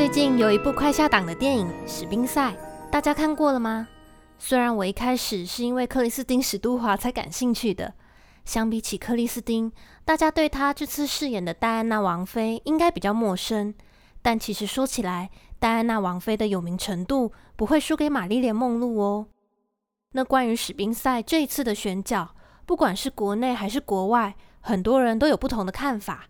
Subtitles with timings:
[0.00, 2.52] 最近有一部快下档的电影《史宾赛》，
[2.90, 3.86] 大家看过了吗？
[4.38, 7.92] 虽然我一开始是因为克里斯汀·史都华才感兴趣的，
[8.46, 9.70] 相比起克里斯汀，
[10.06, 13.74] 大家对她这次饰演的戴安娜王妃应该比较陌生。
[14.22, 15.28] 但其实说起来，
[15.58, 19.26] 戴安娜王妃的有名程度不会输给玛丽莲·梦露哦。
[20.12, 26.24] 那关于史宾赛这一次的选角，不管是国内还是国外，很多人都有不同的看法。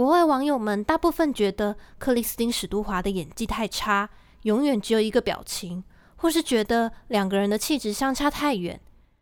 [0.00, 4.08] 国外网友们大部分觉得克里斯汀·史都华的演技太差，
[4.44, 5.84] 永远只有一个表情，
[6.16, 8.80] 或是觉得两个人的气质相差太远。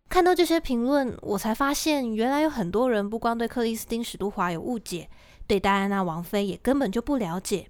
[0.08, 5.10] 看到这些评论，我才发现原来有很多人不光对克里斯汀·史都华有误解，
[5.48, 7.66] 对戴安娜王妃也根本就不了解。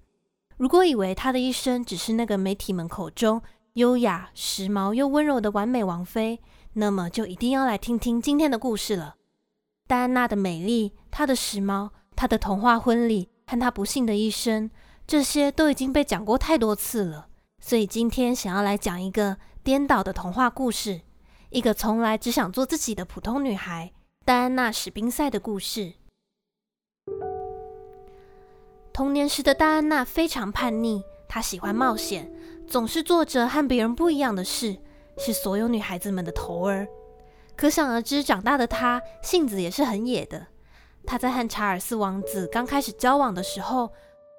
[0.58, 3.40] 如果以为她的一生只是那个媒体们口中
[3.72, 6.42] 优雅、时髦又温柔的完美王妃，
[6.74, 9.14] 那么就一定要来听听今天的故事了。
[9.86, 11.88] 戴安娜的美丽，她的时髦。
[12.18, 14.68] 他的童话婚礼和他不幸的一生，
[15.06, 17.28] 这些都已经被讲过太多次了。
[17.60, 21.02] 所以今天想要来讲一个颠倒的童话故事，
[21.50, 23.92] 一个从来只想做自己的普通女孩
[24.24, 25.92] 戴安娜·史宾赛的故事。
[28.92, 32.28] 童年时的戴安娜非常叛逆，她喜欢冒险，
[32.66, 34.76] 总是做着和别人不一样的事，
[35.18, 36.88] 是所有女孩子们的头儿。
[37.54, 40.48] 可想而知，长大的她性子也是很野的。
[41.10, 43.90] 他在和查尔斯王子刚开始交往的时候，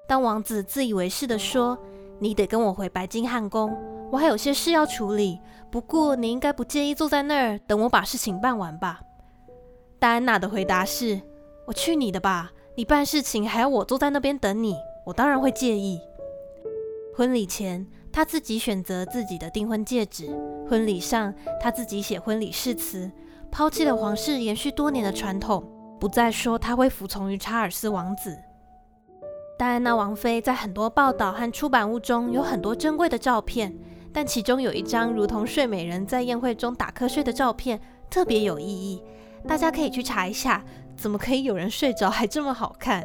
[0.06, 1.76] 当王子自以为是地说
[2.20, 3.76] ：“你得跟我回白金汉宫，
[4.12, 5.40] 我还有些事要处理。
[5.68, 9.00] 不过你应该不介意坐在那儿等我把事情办完吧？”
[9.98, 11.20] 戴安娜的回答是
[11.66, 12.52] ：“我去你的吧！
[12.76, 16.00] 你办事情还要我坐在那边等你，我当然会介意。”
[17.16, 20.28] 婚礼前，他自己选择自己的订婚戒指；
[20.68, 23.10] 婚礼上，他自己写婚礼誓词，
[23.50, 25.64] 抛弃了皇室延续多年的传统。
[26.00, 28.36] 不再说他会服从于查尔斯王子。
[29.58, 33.76] 戴安娜王妃在很多报道和出版物中有很多珍贵的照片，
[34.10, 37.78] 但其中有一张如同睡美人在宴会中打瞌睡的照片
[38.08, 39.02] 特别有意义，
[39.46, 40.64] 大家可以去查一下，
[40.96, 43.04] 怎么可以有人睡着还这么好看？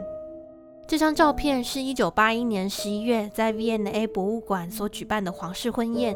[0.88, 6.16] 这张照片是一九八一年十一月在 V&A 博物馆所举办的皇室婚宴，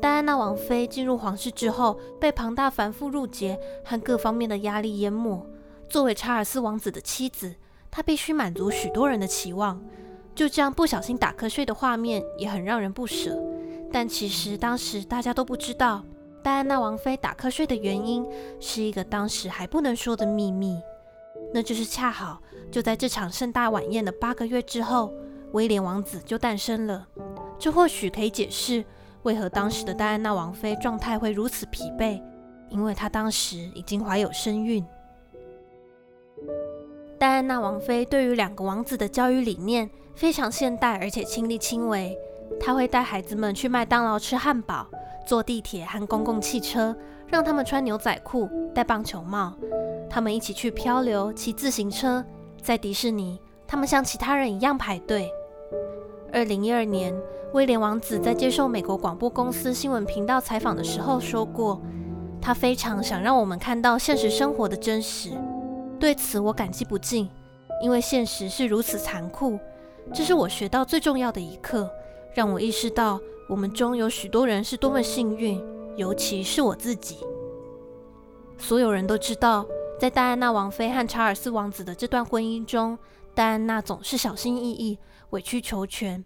[0.00, 5.46] 戴安娜王妃进入皇室之后，被庞大繁复入节和各方面的压力淹没。
[5.88, 7.54] 作为查尔斯王子的妻子，
[7.90, 9.80] 她必须满足许多人的期望。
[10.34, 13.42] 就这样不小心打瞌睡的画面也很让人不舍。
[13.90, 16.04] 但其实当时大家都不知道，
[16.42, 18.26] 戴安娜王妃打瞌睡的原因
[18.60, 20.78] 是一个当时还不能说的秘密。
[21.54, 25.14] 那就是恰好就在这场盛大晚宴的八个月之后，
[25.52, 27.06] 威廉王子就诞生了。
[27.58, 28.84] 这或许可以解释
[29.22, 32.20] 为何当时的戴安娜王妃状态会如此疲惫，
[32.68, 34.84] 因为她当时已经怀有身孕。
[37.18, 42.16] 戴安娜王妃对于两个王子的教育理念非常现代，而且亲力亲为。
[42.60, 44.86] 她会带孩子们去麦当劳吃汉堡，
[45.26, 46.94] 坐地铁和公共汽车，
[47.26, 49.54] 让他们穿牛仔裤、戴棒球帽。
[50.10, 52.22] 他们一起去漂流、骑自行车，
[52.60, 55.30] 在迪士尼，他们像其他人一样排队。
[56.32, 57.14] 二零一二年，
[57.54, 61.80] 威廉王子在接受美国广播公司新闻频道采访的时候说过，
[62.42, 65.30] 他非常想让我们看到现实生活的真实。
[65.98, 67.28] 对此我感激不尽，
[67.82, 69.58] 因为现实是如此残酷。
[70.12, 71.90] 这是我学到最重要的一课，
[72.34, 75.62] 让我意识到我们中有许多人是多么幸运，
[75.96, 77.16] 尤其是我自己。
[78.58, 79.66] 所有人都知道，
[79.98, 82.98] 在戴安娜王妃和查尔斯王子的这段婚姻中，
[83.34, 84.98] 戴安娜总是小心翼翼、
[85.30, 86.24] 委曲求全，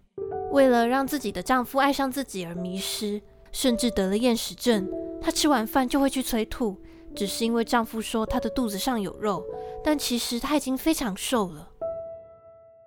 [0.51, 3.21] 为了让自己的丈夫爱上自己而迷失，
[3.51, 4.87] 甚至得了厌食症。
[5.19, 6.77] 她吃完饭就会去催吐。
[7.15, 9.43] 只是因为丈夫说她的肚子上有肉，
[9.83, 11.67] 但其实她已经非常瘦了。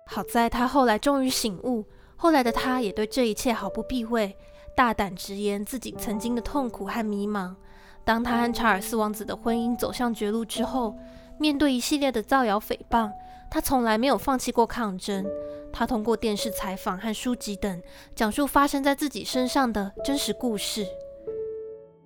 [0.07, 4.37] 好在她后来终于醒悟，后来的她也对这一切毫不避讳，
[4.75, 7.55] 大胆直言自己曾经的痛苦和迷茫。
[8.03, 10.95] 当她和查尔斯王子的婚姻走向绝路之后，
[11.39, 13.11] 面对一系列的造谣诽谤，
[13.49, 15.25] 她从来没有放弃过抗争。
[15.73, 17.81] 她通过电视采访和书籍等，
[18.15, 20.87] 讲述发生在自己身上的真实故事。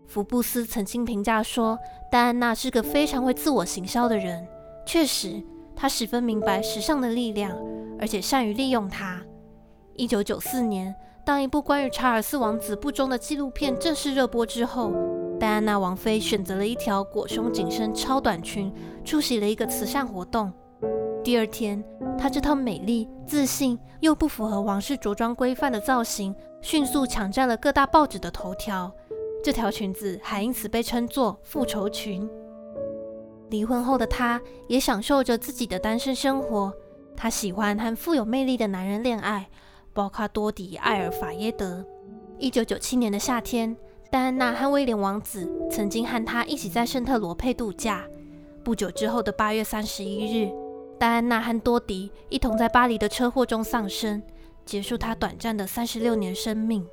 [0.10, 1.78] 福布斯曾经评价说，
[2.12, 4.44] 戴安娜是个非常会自我行销的人。
[4.84, 5.40] 确实，
[5.76, 7.56] 她十分明白时尚的力量，
[8.00, 9.22] 而且善于利用它。
[9.96, 14.92] 一九九四年，当一部关于查尔斯王子不忠的纪录片正式热播之后，
[15.40, 18.74] 戴安娜王妃选择了一条裹胸紧身超短裙，
[19.06, 20.52] 出席了一个慈善活动。
[21.24, 21.84] 第二天，
[22.18, 28.92] 她这套美丽、自信又不符合王室着装规范的造型，迅速抢占了各大报纸的头条。
[29.44, 32.30] 这条裙子还因此被称作“复仇裙”。
[33.50, 36.74] 离婚后的她也享受着自己的单身生活。
[37.16, 39.50] 她喜欢和富有魅力的男人恋爱，
[39.94, 41.86] 包括多迪·艾尔法耶德。
[42.38, 43.76] 一九九七年的夏天，
[44.12, 48.06] 戴安娜和威廉王子曾经和他一起在圣特罗佩度假。
[48.64, 50.52] 不久之后的八月三十一日，
[51.00, 54.22] 戴安娜和多迪一同在巴黎的车祸中丧生，
[54.66, 56.86] 结束她短暂的三十六年生命。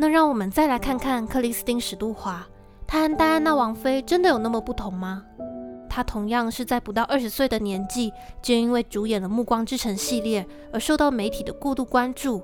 [0.00, 2.46] 那让我们再来看看克里斯汀·史都华，
[2.86, 5.24] 她和戴安娜王妃真的有那么不同吗？
[5.90, 12.40] 她同样是在不到二十岁的年纪，就因为主演了《暮光之城》系列而受到媒体的过度关注，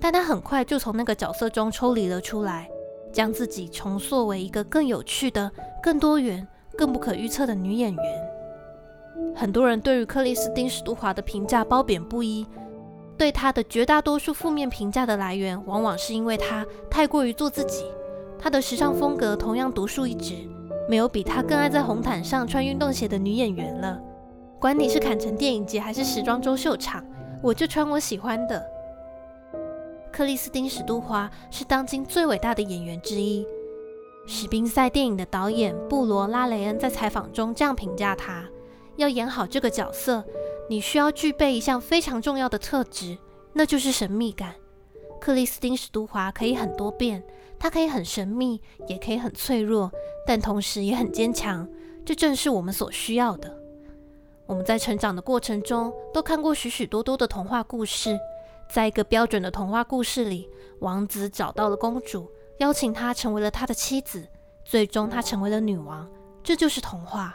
[0.00, 2.70] 但她很快就从那个角色中抽离了出来，
[3.12, 5.52] 将自己重塑为一个更有趣的、
[5.82, 8.04] 更多元、更不可预测的女演员。
[9.36, 12.46] 很多人对于克里斯汀·史都华的评价褒贬不一，
[13.16, 17.84] 对她的绝大多数负面评价的来源，往往是因为她太过于做自己。
[18.38, 20.34] 她的时尚风格同样独树一帜，
[20.88, 24.00] 没有比她更爱在红毯上穿运动鞋的女演员了。
[24.60, 27.04] 管你是坎城电影节还是时装周秀场，
[27.42, 28.64] 我就穿我喜欢的。
[30.12, 33.46] 克里斯汀·史都华是当今最伟大的演员之一。
[34.26, 38.44] 史宾赛电影的导演布罗拉雷恩在采访中这样评价她。
[38.96, 40.24] 要演好这个角色，
[40.68, 43.18] 你需要具备一项非常重要的特质，
[43.52, 44.54] 那就是神秘感。
[45.20, 47.22] 克里斯汀·史都华可以很多变，
[47.58, 49.90] 她可以很神秘，也可以很脆弱，
[50.26, 51.66] 但同时也很坚强。
[52.04, 53.58] 这正是我们所需要的。
[54.46, 58.18] 我们在成长的过程中都看过许许多多的童话故事，
[58.68, 60.48] 在一个标准的童话故事里，
[60.80, 64.28] 王子找到了公主，邀请她成为了他的妻子，
[64.62, 66.06] 最终她成为了女王。
[66.42, 67.34] 这就是童话。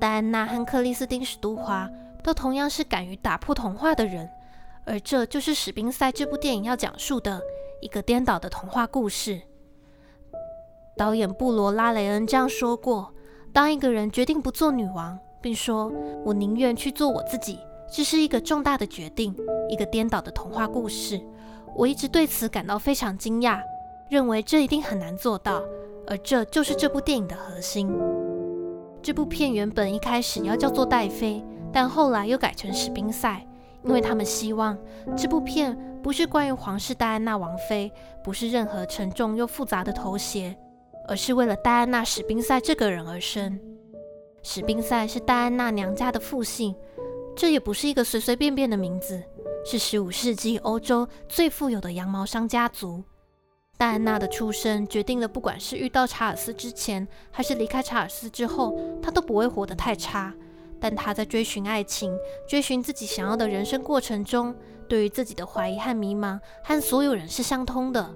[0.00, 1.88] 戴安娜和克里斯汀·史都华
[2.24, 4.28] 都同样是敢于打破童话的人，
[4.86, 7.38] 而这就是《史宾赛》这部电影要讲述的
[7.82, 9.42] 一个颠倒的童话故事。
[10.96, 13.12] 导演布罗拉雷恩这样说过
[13.52, 15.92] ：“当一个人决定不做女王，并说
[16.24, 17.58] ‘我宁愿去做我自己’，
[17.92, 19.36] 这是一个重大的决定，
[19.68, 21.20] 一个颠倒的童话故事。
[21.76, 23.60] 我一直对此感到非常惊讶，
[24.08, 25.62] 认为这一定很难做到，
[26.06, 27.94] 而这就是这部电影的核心。”
[29.02, 31.44] 这部片原本一开始要叫做《戴妃》，
[31.74, 33.44] 但后来又改成《史宾赛》，
[33.86, 34.78] 因为他们希望
[35.16, 37.92] 这部片不是关于皇室戴安娜王妃，
[38.22, 40.56] 不是任何沉重又复杂的头衔，
[41.08, 43.58] 而是为了戴安娜·史宾赛这个人而生。
[44.44, 46.72] 史宾赛是戴安娜娘家的父姓，
[47.34, 49.20] 这也不是一个随随便便的名字，
[49.64, 53.02] 是十五世纪欧洲最富有的羊毛商家族。
[53.76, 60.32] 戴安娜的出生决定了，不管是遇到查尔斯之前，还是离开查尔斯之后，她都不会活得太差。
[60.84, 62.14] 但他在追寻爱情、
[62.46, 64.54] 追寻自己想要的人生过程中，
[64.86, 68.14] 对于自己的怀疑和迷茫，和所有人是相通的。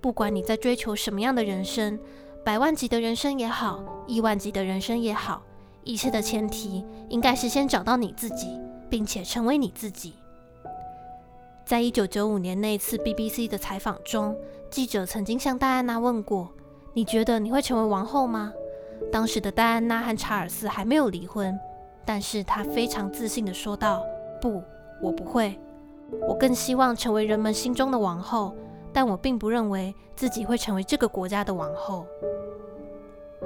[0.00, 1.98] 不管你在追求什么样的人生，
[2.44, 5.42] 百万级的人生也好，亿万级的人生也好，
[5.82, 8.46] 一切的前提应该是先找到你自己，
[8.88, 10.14] 并且成为你自己。
[11.66, 14.36] 在一九九五年那次 BBC 的采访中，
[14.70, 16.48] 记者曾经向戴安娜问过
[16.94, 18.52] ：“你觉得你会成为王后吗？”
[19.10, 21.58] 当时的戴安娜和查尔斯还没有离婚，
[22.08, 24.02] 但是她非常自信地说道
[24.40, 24.62] ：“不，
[25.02, 25.60] 我不会。
[26.26, 28.56] 我更希望成为人们心中的王后，
[28.94, 32.06] 但我并不认为自己会成为这个国家的王后。”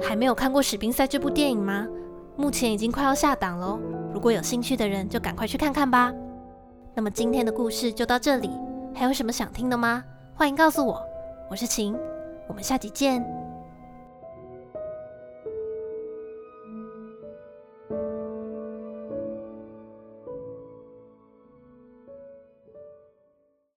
[0.01, 1.85] 还没有看过《史宾赛》这部电影吗？
[2.37, 3.77] 目前已经快要下档喽。
[4.13, 6.13] 如果有兴趣的人，就赶快去看看吧。
[6.95, 8.49] 那么今天的故事就到这里，
[8.95, 10.01] 还有什么想听的吗？
[10.35, 11.05] 欢迎告诉我，
[11.51, 11.99] 我是晴，
[12.47, 13.42] 我们下集见。